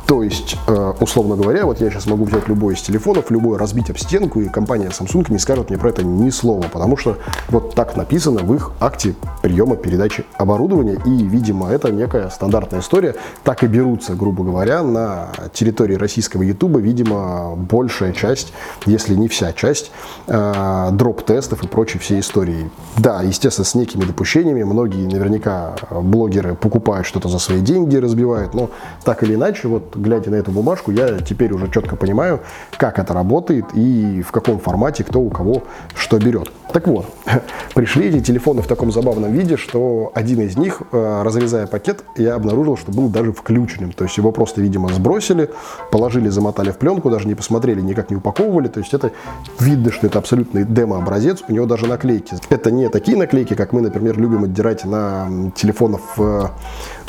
То 0.06 0.22
есть, 0.22 0.58
э, 0.68 0.94
условно 1.00 1.36
говоря, 1.36 1.66
вот 1.66 1.80
я 1.80 1.90
сейчас 1.90 2.06
могу 2.08 2.26
взять 2.26 2.48
любой 2.48 2.74
из 2.74 2.82
телефонов, 2.82 3.32
любой 3.32 3.58
разбить 3.58 3.90
об 3.90 3.98
стенку, 3.98 4.42
и 4.42 4.50
компания 4.50 4.90
Samsung 4.90 5.32
не 5.32 5.40
скажет 5.40 5.70
мне 5.70 5.80
про 5.80 5.90
это 5.90 6.04
ни 6.04 6.30
слова, 6.30 6.66
потому 6.72 6.98
что 6.98 7.18
вот 7.50 7.74
так 7.74 7.96
написано 7.96 8.42
в 8.42 8.54
их 8.54 8.72
акте 8.80 9.16
приема 9.42 9.78
передачи 9.78 10.26
оборудования, 10.38 11.00
и, 11.06 11.24
видимо, 11.24 11.70
это 11.70 11.90
некая 11.92 12.30
стандартная 12.30 12.82
история. 12.82 13.16
Так 13.44 13.64
и 13.64 13.68
берутся, 13.68 14.14
грубо 14.14 14.44
говоря, 14.44 14.84
на 14.84 15.30
территории 15.54 15.96
российского 15.96 16.44
YouTube, 16.44 16.78
видимо, 16.78 17.56
большая 17.56 18.12
часть, 18.12 18.54
если 18.86 19.16
не 19.16 19.30
вся 19.30 19.54
часть, 19.54 19.92
э, 20.28 20.90
дроп-тестов 20.92 21.64
и 21.64 21.68
прочей 21.68 22.00
всей 22.00 22.20
истории. 22.20 22.70
Да, 22.98 23.22
естественно, 23.22 23.66
с 23.66 23.74
некими 23.74 24.04
допущениями, 24.04 24.64
многие 24.64 25.08
наверняка 25.08 25.76
блогеры 25.90 26.56
покупают 26.56 27.08
что-то 27.08 27.30
за 27.30 27.40
свои 27.40 27.62
деньги, 27.62 27.96
разбивают, 27.96 28.54
но 28.54 28.70
так 29.04 29.24
или 29.24 29.36
иначе, 29.36 29.68
вот 29.68 29.93
глядя 29.96 30.32
на 30.32 30.36
эту 30.36 30.52
бумажку, 30.52 30.92
я 30.92 31.20
теперь 31.20 31.54
уже 31.54 31.70
четко 31.70 31.96
понимаю, 31.96 32.42
как 32.78 33.00
это 33.00 33.14
работает 33.14 33.66
и 33.74 34.22
в 34.22 34.32
каком 34.32 34.60
формате 34.60 35.04
кто 35.04 35.20
у 35.20 35.30
кого 35.30 35.64
что 35.96 36.18
берет. 36.20 36.52
Так 36.74 36.88
вот, 36.88 37.06
пришли 37.76 38.08
эти 38.08 38.20
телефоны 38.20 38.62
в 38.62 38.68
таком 38.68 38.92
забавном 38.92 39.32
виде, 39.32 39.58
что 39.58 40.12
один 40.16 40.42
из 40.42 40.58
них, 40.58 40.82
э, 40.92 41.22
разрезая 41.24 41.68
пакет, 41.68 42.04
я 42.18 42.34
обнаружил, 42.34 42.78
что 42.78 42.92
был 42.92 43.10
даже 43.10 43.32
включенным. 43.32 43.92
То 43.92 44.06
есть 44.06 44.18
его 44.18 44.32
просто, 44.32 44.60
видимо, 44.60 44.90
сбросили, 44.90 45.52
положили, 45.92 46.30
замотали 46.30 46.72
в 46.72 46.78
пленку, 46.78 47.12
даже 47.12 47.28
не 47.28 47.36
посмотрели, 47.36 47.80
никак 47.82 48.10
не 48.10 48.16
упаковывали. 48.16 48.70
То 48.70 48.80
есть 48.80 48.94
это 48.94 49.12
видно, 49.60 49.92
что 49.92 50.08
это 50.08 50.18
абсолютный 50.18 50.66
демо-образец. 50.66 51.44
У 51.48 51.52
него 51.52 51.68
даже 51.68 51.86
наклейки. 51.86 52.36
Это 52.50 52.72
не 52.72 52.90
такие 52.90 53.18
наклейки, 53.18 53.54
как 53.54 53.72
мы, 53.72 53.82
например, 53.82 54.20
любим 54.20 54.44
отдирать 54.44 54.84
на 54.84 55.52
телефонов 55.56 56.02
в 56.18 56.52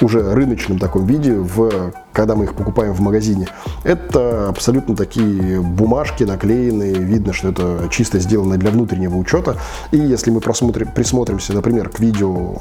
уже 0.01 0.35
рыночном 0.35 0.79
таком 0.79 1.07
виде, 1.07 1.35
в, 1.35 1.93
когда 2.13 2.35
мы 2.35 2.45
их 2.45 2.55
покупаем 2.55 2.93
в 2.93 3.01
магазине. 3.01 3.49
Это 3.83 4.49
абсолютно 4.49 4.97
такие 4.97 5.61
бумажки 5.61 6.25
наклеенные, 6.25 6.95
видно, 6.95 7.33
что 7.33 7.49
это 7.49 7.89
чисто 7.91 8.19
сделано 8.19 8.57
для 8.57 8.71
внутреннего 8.71 9.17
учета. 9.17 9.57
И 9.91 9.99
если 9.99 10.31
мы 10.31 10.41
просмотрим, 10.41 10.89
присмотримся, 10.89 11.53
например, 11.53 11.89
к 11.89 12.01
видео 12.01 12.57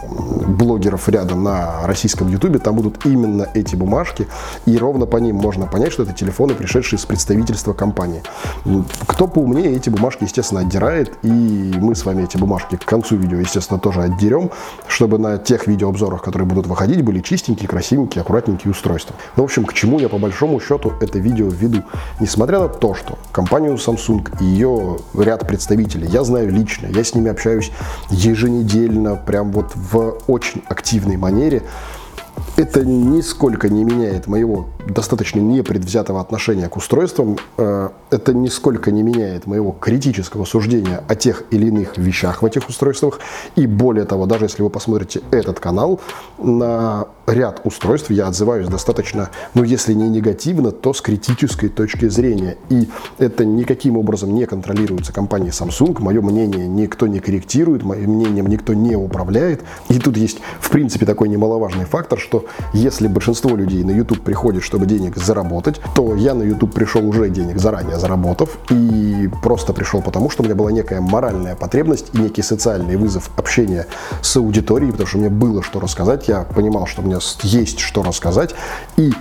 блогеров 0.47 1.07
рядом 1.09 1.43
на 1.43 1.85
российском 1.85 2.27
ютубе, 2.27 2.59
там 2.59 2.75
будут 2.75 3.05
именно 3.05 3.47
эти 3.53 3.75
бумажки, 3.75 4.27
и 4.65 4.77
ровно 4.77 5.05
по 5.05 5.17
ним 5.17 5.37
можно 5.37 5.65
понять, 5.65 5.93
что 5.93 6.03
это 6.03 6.13
телефоны, 6.13 6.53
пришедшие 6.53 6.99
с 6.99 7.05
представительства 7.05 7.73
компании. 7.73 8.21
Кто 9.07 9.27
поумнее, 9.27 9.75
эти 9.75 9.89
бумажки, 9.89 10.23
естественно, 10.23 10.61
отдирает, 10.61 11.13
и 11.23 11.73
мы 11.79 11.95
с 11.95 12.05
вами 12.05 12.23
эти 12.23 12.37
бумажки 12.37 12.75
к 12.75 12.85
концу 12.85 13.15
видео, 13.15 13.39
естественно, 13.39 13.79
тоже 13.79 14.01
отдерем, 14.01 14.51
чтобы 14.87 15.17
на 15.17 15.37
тех 15.37 15.67
видеообзорах, 15.67 16.21
которые 16.21 16.47
будут 16.47 16.67
выходить, 16.67 17.03
были 17.03 17.22
чистенькие, 17.23 17.67
красивенькие, 17.67 18.21
аккуратненькие 18.21 18.71
устройства. 18.71 19.15
Ну, 19.35 19.43
в 19.43 19.45
общем, 19.45 19.65
к 19.65 19.73
чему 19.73 19.99
я 19.99 20.09
по 20.09 20.17
большому 20.17 20.59
счету 20.59 20.93
это 21.01 21.19
видео 21.19 21.47
веду? 21.47 21.83
Несмотря 22.19 22.59
на 22.59 22.67
то, 22.67 22.93
что 22.93 23.17
компанию 23.31 23.75
Samsung 23.75 24.29
и 24.39 24.45
ее 24.45 24.97
ряд 25.17 25.47
представителей 25.47 26.07
я 26.07 26.23
знаю 26.23 26.51
лично, 26.51 26.87
я 26.87 27.03
с 27.03 27.15
ними 27.15 27.31
общаюсь 27.31 27.71
еженедельно, 28.09 29.15
прям 29.15 29.51
вот 29.51 29.71
в 29.75 30.17
очень 30.27 30.61
активной 30.67 31.17
манере, 31.17 31.63
это 32.55 32.85
нисколько 32.85 33.69
не 33.69 33.83
меняет 33.83 34.27
моего 34.27 34.69
достаточно 34.87 35.39
непредвзятого 35.39 36.21
отношения 36.21 36.69
к 36.69 36.77
устройствам. 36.77 37.37
Э, 37.57 37.89
это 38.11 38.33
нисколько 38.33 38.91
не 38.91 39.01
меняет 39.01 39.47
моего 39.47 39.71
критического 39.71 40.45
суждения 40.45 41.03
о 41.07 41.15
тех 41.15 41.43
или 41.51 41.67
иных 41.67 41.97
вещах 41.97 42.41
в 42.41 42.45
этих 42.45 42.69
устройствах. 42.69 43.19
И 43.55 43.65
более 43.65 44.05
того, 44.05 44.25
даже 44.25 44.45
если 44.45 44.61
вы 44.61 44.69
посмотрите 44.69 45.21
этот 45.31 45.59
канал, 45.59 45.99
на 46.37 47.07
ряд 47.27 47.61
устройств 47.63 48.09
я 48.11 48.27
отзываюсь 48.27 48.67
достаточно, 48.67 49.29
ну 49.53 49.63
если 49.63 49.93
не 49.93 50.09
негативно, 50.09 50.71
то 50.71 50.93
с 50.93 51.01
критической 51.01 51.69
точки 51.69 52.09
зрения. 52.09 52.57
И 52.69 52.89
это 53.17 53.45
никаким 53.45 53.97
образом 53.97 54.33
не 54.33 54.45
контролируется 54.45 55.13
компанией 55.13 55.51
Samsung. 55.51 56.01
Мое 56.01 56.21
мнение 56.21 56.67
никто 56.67 57.07
не 57.07 57.19
корректирует, 57.19 57.83
моим 57.83 58.11
мнением 58.11 58.47
никто 58.47 58.73
не 58.73 58.95
управляет. 58.95 59.61
И 59.89 59.99
тут 59.99 60.17
есть, 60.17 60.39
в 60.59 60.69
принципе, 60.69 61.05
такой 61.05 61.29
немаловажный 61.29 61.85
фактор, 61.85 62.19
что 62.19 62.45
если 62.73 63.07
большинство 63.07 63.55
людей 63.55 63.83
на 63.83 63.91
YouTube 63.91 64.21
приходит, 64.21 64.63
чтобы 64.63 64.85
денег 64.85 65.17
заработать, 65.17 65.79
то 65.95 66.15
я 66.15 66.33
на 66.33 66.43
YouTube 66.43 66.73
пришел 66.73 67.07
уже 67.07 67.29
денег 67.29 67.57
заранее 67.57 67.99
заработав. 67.99 68.57
И 68.69 69.29
просто 69.41 69.73
пришел 69.73 70.01
потому, 70.01 70.29
что 70.29 70.43
у 70.43 70.45
меня 70.45 70.55
была 70.55 70.71
некая 70.71 71.01
моральная 71.01 71.55
потребность 71.55 72.11
и 72.13 72.17
некий 72.17 72.41
социальный 72.41 72.95
вызов 72.97 73.29
общения 73.37 73.87
с 74.21 74.35
аудиторией, 74.35 74.91
потому 74.91 75.07
что 75.07 75.17
мне 75.17 75.29
было 75.29 75.63
что 75.63 75.79
рассказать. 75.79 76.27
Я 76.27 76.41
понимал, 76.41 76.85
что 76.85 77.01
мне 77.01 77.12
меня 77.13 77.19
есть 77.43 77.79
что 77.79 78.03
рассказать. 78.03 78.51
И 78.97 79.11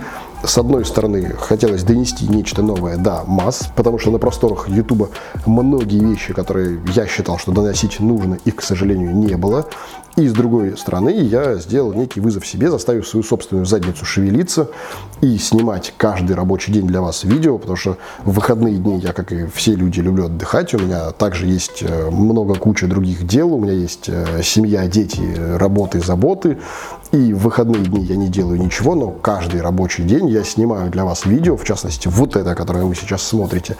с 0.43 0.57
одной 0.57 0.83
стороны, 0.83 1.35
хотелось 1.37 1.83
донести 1.83 2.27
нечто 2.27 2.61
новое 2.61 2.97
до 2.97 3.23
масс, 3.25 3.69
потому 3.75 3.97
что 3.97 4.11
на 4.11 4.19
просторах 4.19 4.67
Ютуба 4.67 5.09
многие 5.45 5.99
вещи, 5.99 6.33
которые 6.33 6.81
я 6.93 7.07
считал, 7.07 7.37
что 7.37 7.53
доносить 7.53 8.01
нужно, 8.01 8.37
их, 8.43 8.57
к 8.57 8.61
сожалению, 8.61 9.15
не 9.15 9.35
было. 9.37 9.69
И 10.15 10.27
с 10.27 10.33
другой 10.33 10.77
стороны, 10.77 11.09
я 11.09 11.55
сделал 11.55 11.91
некий 11.93 12.19
вызов 12.19 12.45
себе, 12.45 12.69
заставив 12.69 13.07
свою 13.07 13.23
собственную 13.23 13.65
задницу 13.65 14.05
шевелиться 14.05 14.69
и 15.21 15.37
снимать 15.39 15.91
каждый 15.97 16.35
рабочий 16.35 16.71
день 16.71 16.85
для 16.85 17.01
вас 17.01 17.23
видео, 17.23 17.57
потому 17.57 17.75
что 17.75 17.97
в 18.23 18.33
выходные 18.33 18.75
дни 18.77 18.99
я, 18.99 19.11
как 19.11 19.31
и 19.31 19.47
все 19.47 19.73
люди, 19.73 20.01
люблю 20.01 20.25
отдыхать. 20.25 20.75
У 20.75 20.77
меня 20.77 21.09
также 21.11 21.47
есть 21.47 21.81
э, 21.81 22.11
много 22.11 22.53
куча 22.53 22.85
других 22.85 23.25
дел. 23.25 23.53
У 23.53 23.59
меня 23.59 23.73
есть 23.73 24.07
э, 24.07 24.43
семья, 24.43 24.87
дети, 24.87 25.21
работы, 25.57 25.99
заботы. 25.99 26.59
И 27.11 27.33
в 27.33 27.39
выходные 27.39 27.83
дни 27.83 28.03
я 28.03 28.15
не 28.15 28.27
делаю 28.27 28.61
ничего, 28.61 28.93
но 28.93 29.09
каждый 29.09 29.61
рабочий 29.61 30.03
день 30.03 30.29
я 30.29 30.43
снимаю 30.43 30.91
для 30.91 31.05
вас 31.05 31.25
видео, 31.25 31.57
в 31.57 31.63
частности, 31.63 32.07
вот 32.07 32.35
это, 32.35 32.53
которое 32.53 32.85
вы 32.85 32.93
сейчас 32.93 33.23
смотрите. 33.23 33.77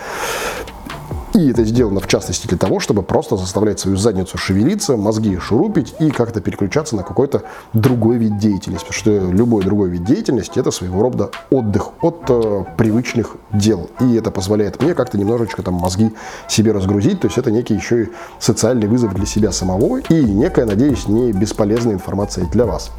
И 1.34 1.50
это 1.50 1.64
сделано 1.66 2.00
в 2.00 2.08
частности 2.08 2.48
для 2.48 2.58
того, 2.58 2.80
чтобы 2.80 3.02
просто 3.02 3.38
заставлять 3.38 3.80
свою 3.80 3.98
задницу 3.98 4.38
шевелиться, 4.38 4.98
мозги 4.98 5.36
шурупить 5.38 5.96
и 6.00 6.12
как-то 6.12 6.42
переключаться 6.42 6.96
на 6.96 7.02
какой-то 7.02 7.42
другой 7.74 8.18
вид 8.18 8.38
деятельности. 8.38 8.88
Потому 8.88 9.00
что 9.00 9.32
любой 9.32 9.64
другой 9.64 9.90
вид 9.90 10.04
деятельности 10.04 10.60
это 10.60 10.70
своего 10.70 11.02
рода 11.02 11.32
отдых 11.50 11.90
от 12.02 12.26
э, 12.30 12.66
привычных 12.78 13.38
дел. 13.52 13.90
И 14.00 14.14
это 14.14 14.30
позволяет 14.30 14.82
мне 14.82 14.94
как-то 14.94 15.18
немножечко 15.18 15.64
там 15.64 15.74
мозги 15.74 16.14
себе 16.48 16.72
разгрузить. 16.72 17.20
То 17.22 17.28
есть 17.28 17.40
это 17.40 17.50
некий 17.50 17.74
еще 17.74 18.04
и 18.04 18.10
социальный 18.40 18.88
вызов 18.88 19.16
для 19.16 19.26
себя 19.26 19.52
самого 19.52 19.98
и 19.98 20.24
некая, 20.24 20.66
надеюсь, 20.66 21.08
не 21.08 21.32
бесполезная 21.32 21.96
информация 21.96 22.46
для 22.46 22.66
вас. 22.66 22.92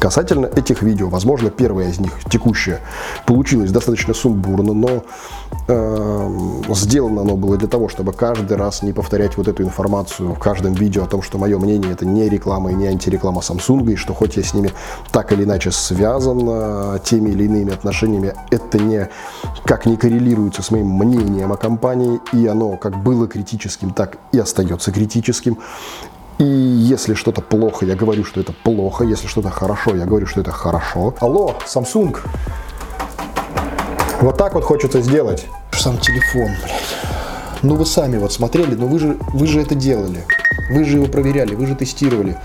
Касательно 0.00 0.46
этих 0.46 0.82
видео, 0.82 1.08
возможно, 1.08 1.50
первое 1.50 1.88
из 1.88 1.98
них, 1.98 2.12
текущее, 2.30 2.80
получилось 3.26 3.72
достаточно 3.72 4.14
сумбурно, 4.14 4.72
но 4.72 5.02
э, 5.66 6.30
сделано 6.74 7.22
оно 7.22 7.36
было 7.36 7.56
для 7.56 7.68
того, 7.68 7.88
чтобы 7.88 8.12
каждый 8.12 8.56
раз 8.56 8.82
не 8.82 8.92
повторять 8.92 9.36
вот 9.36 9.48
эту 9.48 9.64
информацию 9.64 10.34
в 10.34 10.38
каждом 10.38 10.74
видео 10.74 11.04
о 11.04 11.06
том, 11.06 11.22
что 11.22 11.38
мое 11.38 11.58
мнение 11.58 11.92
это 11.92 12.06
не 12.06 12.28
реклама 12.28 12.70
и 12.70 12.74
не 12.74 12.86
антиреклама 12.86 13.40
Samsung, 13.40 13.92
и 13.92 13.96
что 13.96 14.14
хоть 14.14 14.36
я 14.36 14.44
с 14.44 14.54
ними 14.54 14.70
так 15.10 15.32
или 15.32 15.42
иначе 15.42 15.72
связан 15.72 16.40
э, 16.48 16.98
теми 17.02 17.30
или 17.30 17.44
иными 17.44 17.72
отношениями, 17.72 18.34
это 18.50 18.78
не 18.78 19.08
как 19.64 19.86
не 19.86 19.96
коррелируется 19.96 20.62
с 20.62 20.70
моим 20.70 20.88
мнением 20.88 21.52
о 21.52 21.56
компании, 21.56 22.20
и 22.32 22.46
оно 22.46 22.76
как 22.76 23.02
было 23.02 23.26
критическим, 23.26 23.90
так 23.90 24.18
и 24.32 24.38
остается 24.38 24.92
критическим. 24.92 25.58
И 26.38 26.44
если 26.44 27.14
что-то 27.14 27.40
плохо, 27.40 27.84
я 27.84 27.96
говорю, 27.96 28.24
что 28.24 28.40
это 28.40 28.52
плохо. 28.52 29.02
Если 29.04 29.26
что-то 29.26 29.50
хорошо, 29.50 29.96
я 29.96 30.04
говорю, 30.04 30.26
что 30.26 30.40
это 30.40 30.52
хорошо. 30.52 31.14
Алло, 31.18 31.56
Samsung. 31.66 32.16
Вот 34.20 34.36
так 34.36 34.54
вот 34.54 34.62
хочется 34.62 35.00
сделать. 35.00 35.46
Сам 35.72 35.98
телефон, 35.98 36.50
блядь. 36.62 36.96
Ну 37.62 37.74
вы 37.74 37.84
сами 37.86 38.18
вот 38.18 38.32
смотрели, 38.32 38.76
но 38.76 38.86
вы 38.86 39.00
же, 39.00 39.18
вы 39.32 39.48
же 39.48 39.60
это 39.60 39.74
делали. 39.74 40.24
Вы 40.70 40.84
же 40.84 40.96
его 40.98 41.06
проверяли, 41.06 41.54
вы 41.54 41.66
же 41.66 41.74
тестировали. 41.74 42.36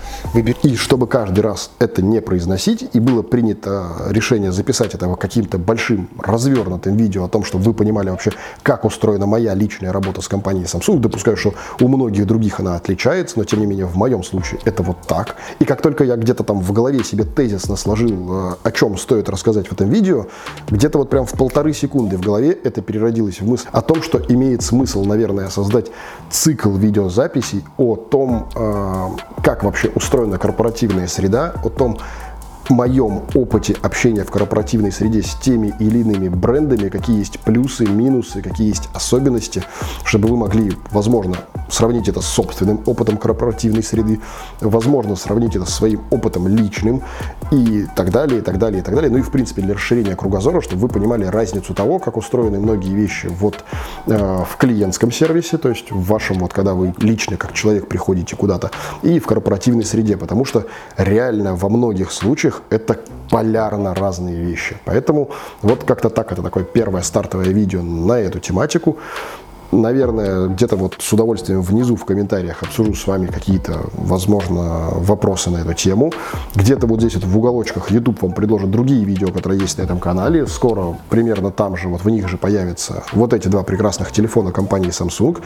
И 0.62 0.76
чтобы 0.76 1.06
каждый 1.06 1.40
раз 1.40 1.70
это 1.78 2.02
не 2.02 2.20
произносить, 2.20 2.88
и 2.92 3.00
было 3.00 3.22
принято 3.22 3.88
решение 4.08 4.52
записать 4.52 4.94
это 4.94 5.14
каким-то 5.14 5.58
большим 5.58 6.08
развернутым 6.18 6.96
видео 6.96 7.24
о 7.24 7.28
том, 7.28 7.44
чтобы 7.44 7.64
вы 7.64 7.74
понимали 7.74 8.10
вообще, 8.10 8.32
как 8.62 8.84
устроена 8.84 9.26
моя 9.26 9.54
личная 9.54 9.92
работа 9.92 10.20
с 10.22 10.28
компанией 10.28 10.64
Samsung. 10.64 10.98
Допускаю, 10.98 11.36
что 11.36 11.54
у 11.80 11.88
многих 11.88 12.26
других 12.26 12.60
она 12.60 12.76
отличается, 12.76 13.38
но 13.38 13.44
тем 13.44 13.60
не 13.60 13.66
менее 13.66 13.86
в 13.86 13.96
моем 13.96 14.22
случае 14.22 14.60
это 14.64 14.82
вот 14.82 15.02
так. 15.06 15.36
И 15.58 15.64
как 15.64 15.82
только 15.82 16.04
я 16.04 16.16
где-то 16.16 16.44
там 16.44 16.60
в 16.60 16.72
голове 16.72 17.04
себе 17.04 17.24
тезисно 17.24 17.76
сложил, 17.76 18.50
э, 18.50 18.54
о 18.62 18.72
чем 18.72 18.96
стоит 18.96 19.28
рассказать 19.28 19.68
в 19.68 19.72
этом 19.72 19.88
видео, 19.88 20.26
где-то 20.68 20.98
вот 20.98 21.10
прям 21.10 21.26
в 21.26 21.32
полторы 21.32 21.72
секунды 21.72 22.16
в 22.16 22.20
голове 22.20 22.52
это 22.52 22.82
переродилось 22.82 23.40
в 23.40 23.48
мысль 23.48 23.66
о 23.72 23.80
том, 23.80 24.02
что 24.02 24.18
имеет 24.28 24.62
смысл, 24.62 25.04
наверное, 25.04 25.48
создать 25.48 25.90
цикл 26.30 26.70
видеозаписей 26.70 27.64
о 27.76 27.96
том, 28.14 28.46
э, 28.54 29.42
как 29.42 29.64
вообще 29.64 29.90
устроена 29.92 30.38
корпоративная 30.38 31.08
среда, 31.08 31.52
о 31.64 31.68
том, 31.68 31.98
моем 32.70 33.22
опыте 33.34 33.76
общения 33.82 34.24
в 34.24 34.30
корпоративной 34.30 34.92
среде 34.92 35.22
с 35.22 35.34
теми 35.34 35.74
или 35.78 35.98
иными 35.98 36.28
брендами, 36.28 36.88
какие 36.88 37.18
есть 37.18 37.40
плюсы, 37.40 37.86
минусы, 37.86 38.42
какие 38.42 38.68
есть 38.68 38.88
особенности, 38.94 39.62
чтобы 40.04 40.28
вы 40.28 40.36
могли, 40.36 40.72
возможно, 40.90 41.36
сравнить 41.68 42.08
это 42.08 42.20
с 42.20 42.26
собственным 42.26 42.82
опытом 42.86 43.16
корпоративной 43.16 43.82
среды, 43.82 44.20
возможно, 44.60 45.16
сравнить 45.16 45.56
это 45.56 45.64
со 45.64 45.72
своим 45.72 46.02
опытом 46.10 46.48
личным 46.48 47.02
и 47.50 47.86
так 47.96 48.10
далее, 48.10 48.38
и 48.38 48.42
так 48.42 48.58
далее, 48.58 48.80
и 48.80 48.84
так 48.84 48.94
далее. 48.94 49.10
Ну 49.10 49.18
и, 49.18 49.22
в 49.22 49.30
принципе, 49.30 49.62
для 49.62 49.74
расширения 49.74 50.16
кругозора, 50.16 50.60
чтобы 50.60 50.82
вы 50.82 50.88
понимали 50.88 51.24
разницу 51.24 51.74
того, 51.74 51.98
как 51.98 52.16
устроены 52.16 52.58
многие 52.58 52.94
вещи 52.94 53.26
вот 53.26 53.64
э, 54.06 54.44
в 54.48 54.56
клиентском 54.56 55.10
сервисе, 55.10 55.58
то 55.58 55.68
есть 55.68 55.90
в 55.90 56.04
вашем, 56.06 56.38
вот 56.38 56.52
когда 56.52 56.74
вы 56.74 56.94
лично 56.98 57.36
как 57.36 57.52
человек 57.52 57.88
приходите 57.88 58.36
куда-то, 58.36 58.70
и 59.02 59.18
в 59.18 59.26
корпоративной 59.26 59.84
среде, 59.84 60.16
потому 60.16 60.44
что 60.44 60.66
реально 60.96 61.54
во 61.56 61.68
многих 61.68 62.12
случаях 62.12 62.53
них 62.54 62.62
это 62.70 62.98
полярно 63.30 63.94
разные 63.94 64.36
вещи. 64.36 64.76
Поэтому 64.84 65.30
вот 65.62 65.84
как-то 65.84 66.10
так, 66.10 66.32
это 66.32 66.42
такое 66.42 66.64
первое 66.64 67.02
стартовое 67.02 67.48
видео 67.48 67.82
на 67.82 68.18
эту 68.18 68.40
тематику. 68.40 68.96
наверное, 69.72 70.46
где-то 70.46 70.76
вот 70.76 70.96
с 70.98 71.12
удовольствием 71.12 71.62
внизу 71.62 71.96
в 71.96 72.04
комментариях 72.04 72.62
обсужу 72.62 72.94
с 72.94 73.06
вами 73.06 73.26
какие-то, 73.26 73.80
возможно, 73.92 74.90
вопросы 74.92 75.50
на 75.50 75.58
эту 75.58 75.74
тему. 75.74 76.12
Где-то 76.54 76.86
вот 76.86 77.00
здесь 77.00 77.14
вот 77.14 77.24
в 77.24 77.38
уголочках 77.38 77.90
YouTube 77.90 78.22
вам 78.22 78.32
предложит 78.32 78.70
другие 78.70 79.04
видео, 79.04 79.28
которые 79.28 79.60
есть 79.60 79.78
на 79.78 79.82
этом 79.82 79.98
канале. 79.98 80.46
Скоро 80.46 80.96
примерно 81.10 81.50
там 81.50 81.76
же, 81.76 81.88
вот 81.88 82.04
в 82.04 82.10
них 82.10 82.28
же 82.28 82.36
появятся 82.36 83.02
вот 83.12 83.32
эти 83.32 83.48
два 83.48 83.62
прекрасных 83.62 84.12
телефона 84.12 84.52
компании 84.52 84.90
Samsung. 84.90 85.40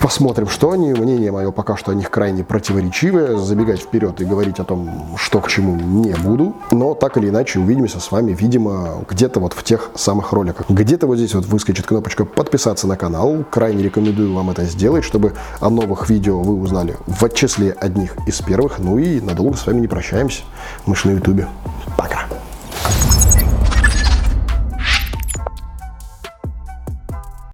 Посмотрим, 0.00 0.48
что 0.48 0.70
они. 0.70 0.92
Мнение 0.92 1.32
мое 1.32 1.50
пока 1.50 1.76
что 1.76 1.90
о 1.90 1.94
них 1.94 2.10
крайне 2.10 2.44
противоречивое. 2.44 3.36
Забегать 3.36 3.80
вперед 3.80 4.20
и 4.20 4.24
говорить 4.24 4.60
о 4.60 4.64
том, 4.64 5.16
что 5.16 5.40
к 5.40 5.48
чему, 5.48 5.74
не 5.74 6.14
буду. 6.14 6.54
Но 6.70 6.94
так 6.94 7.16
или 7.16 7.28
иначе 7.28 7.58
увидимся 7.58 7.98
с 7.98 8.12
вами, 8.12 8.32
видимо, 8.32 9.04
где-то 9.08 9.40
вот 9.40 9.54
в 9.54 9.62
тех 9.64 9.90
самых 9.96 10.32
роликах. 10.32 10.70
Где-то 10.70 11.06
вот 11.06 11.16
здесь 11.16 11.34
вот 11.34 11.46
выскочит 11.46 11.86
кнопочка 11.86 12.24
подписаться 12.24 12.86
на 12.86 12.96
канал. 12.96 13.44
Крайне 13.50 13.82
рекомендую 13.82 14.32
вам 14.34 14.50
это 14.50 14.64
сделать, 14.64 15.04
чтобы 15.04 15.32
о 15.60 15.68
новых 15.68 16.08
видео 16.08 16.40
вы 16.40 16.54
узнали 16.54 16.96
в 17.06 17.28
числе 17.30 17.72
одних 17.72 18.16
из 18.26 18.40
первых. 18.40 18.78
Ну 18.78 18.98
и 18.98 19.20
надолго 19.20 19.56
с 19.56 19.66
вами 19.66 19.80
не 19.80 19.88
прощаемся. 19.88 20.42
Мы 20.86 20.94
же 20.94 21.08
на 21.08 21.12
ютубе. 21.12 21.48
Пока. 21.96 22.26